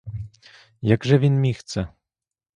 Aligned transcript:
Як 0.81 1.05
же 1.05 1.17
він 1.17 1.35
міг 1.39 1.63
це? 1.63 1.87